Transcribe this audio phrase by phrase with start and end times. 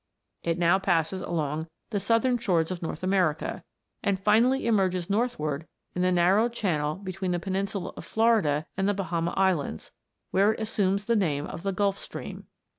[0.41, 3.63] It now passes along the southern shores of North America,
[4.01, 8.95] and finally emerges northward in the narrow channel between the peninsula of Florida and the
[8.95, 9.91] Bahama Islands,
[10.31, 12.47] where it assumes the name of the Gulf Stream.